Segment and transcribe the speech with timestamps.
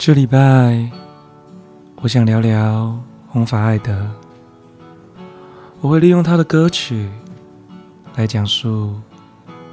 [0.00, 0.90] 这礼拜，
[1.96, 2.98] 我想聊聊
[3.28, 4.10] 红发艾德。
[5.82, 7.10] 我会利用他的歌曲
[8.16, 8.98] 来讲述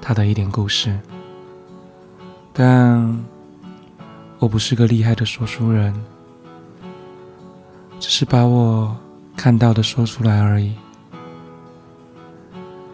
[0.00, 0.96] 他的一点故事，
[2.52, 3.20] 但
[4.38, 5.92] 我不是个厉害的说书人，
[7.98, 8.96] 只是把我
[9.36, 10.72] 看到的说出来而已。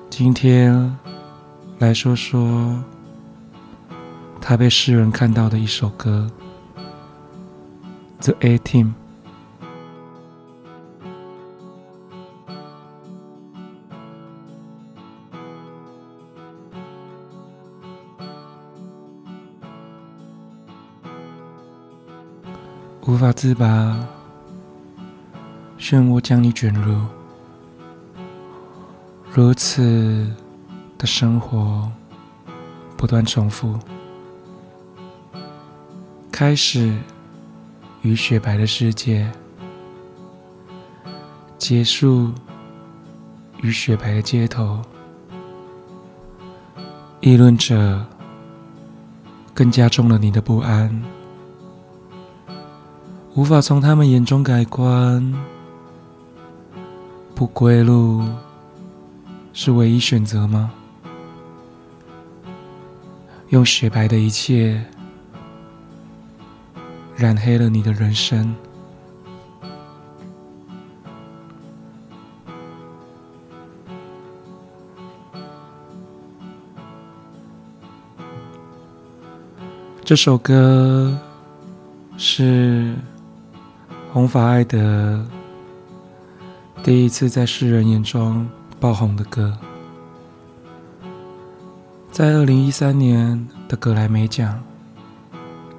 [0.08, 0.96] 今天
[1.78, 2.82] 来说说
[4.40, 6.26] 他被世人看到的一首歌，
[8.28, 8.84] 《The A Team》。
[23.06, 24.06] 无法自拔，
[25.78, 27.00] 漩涡将你卷入。
[29.32, 30.30] 如此
[30.98, 31.90] 的生活
[32.94, 33.78] 不断重复，
[36.30, 36.94] 开始
[38.08, 39.30] 与雪白的世界，
[41.58, 42.32] 结束
[43.60, 44.80] 与雪白的街头。
[47.20, 48.02] 议论者
[49.52, 51.02] 更加重了你的不安，
[53.34, 55.34] 无法从他们眼中改观，
[57.34, 58.24] 不归路。
[59.52, 60.70] 是唯一选择吗？
[63.48, 64.82] 用雪白的一切
[67.18, 68.54] 染黑了你的人生。
[80.04, 81.18] 这首歌
[82.16, 82.94] 是
[84.12, 85.26] 红发爱德
[86.84, 88.48] 第一次在世人眼中。
[88.80, 89.58] 爆红的歌，
[92.12, 94.62] 在二零一三年的格莱美奖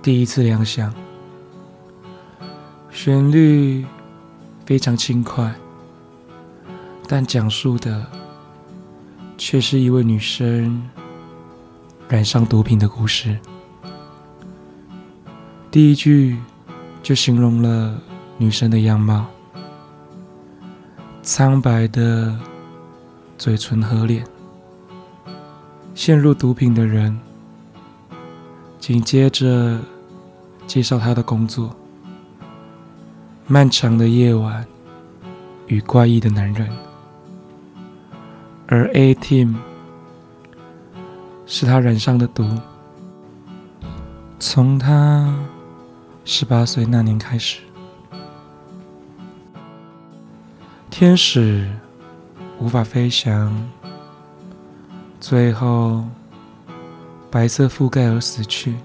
[0.02, 0.94] 第一次亮相，
[3.02, 3.86] 旋律
[4.66, 5.56] 非常轻快，
[7.08, 8.06] 但讲述的
[9.38, 10.86] 却是一位女生
[12.10, 13.40] 染上毒品的故事。
[15.72, 16.38] 第一句
[17.02, 17.98] 就形容了
[18.38, 19.26] 女生的样貌：
[21.22, 22.38] 苍白的。
[23.38, 24.28] 嘴唇和脸，
[25.96, 27.18] 陷入毒品的人。
[28.78, 29.80] 紧接着
[30.68, 31.74] 介绍他的工作：
[33.50, 34.66] 漫长的夜晚
[35.68, 36.70] 与怪异的男人。
[38.68, 39.56] 而 A Team
[41.46, 42.48] 是他染上的毒。
[44.40, 45.36] 从他
[46.24, 47.60] 十八岁那年开始，
[50.90, 51.68] 天使。
[52.62, 53.56] 无法飞翔，
[55.22, 56.04] 最后
[57.32, 58.76] 白色覆盖而死去。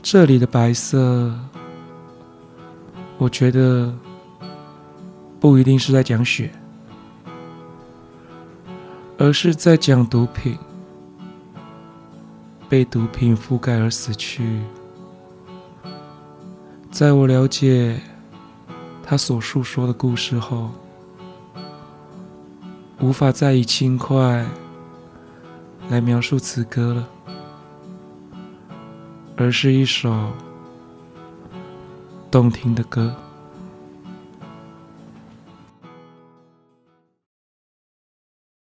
[0.00, 1.36] 这里的白色，
[3.24, 3.90] 我觉得
[5.40, 6.50] 不一定是在讲雪，
[9.16, 10.58] 而是在讲毒品
[12.68, 14.60] 被毒品覆盖而死去。
[16.90, 17.98] 在我了解
[19.02, 20.70] 他所述说的故事后。
[23.00, 24.46] 无法再以轻快
[25.88, 27.08] 来描述此歌了，
[29.36, 30.30] 而是一首
[32.34, 33.23] 动听的歌。